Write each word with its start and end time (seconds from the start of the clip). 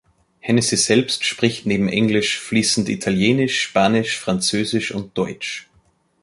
Hennessy 0.39 0.77
selbst 0.77 1.25
spricht 1.25 1.67
neben 1.67 1.87
Englisch 1.87 2.39
fließend 2.39 2.89
Italienisch, 2.89 3.61
Spanisch, 3.61 4.17
Französisch 4.19 4.95
und 4.95 5.15
Deutsch. 5.15 5.69